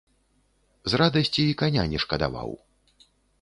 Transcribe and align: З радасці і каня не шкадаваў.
З 0.93 0.99
радасці 1.01 1.43
і 1.49 1.57
каня 1.63 1.85
не 1.93 2.01
шкадаваў. 2.05 2.51